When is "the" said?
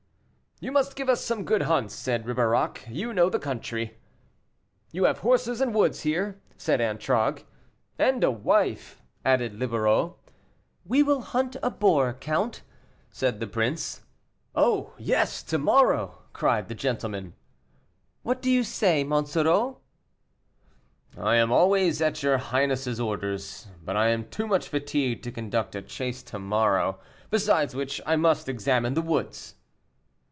3.31-3.39, 13.39-13.47, 16.67-16.75, 28.93-29.01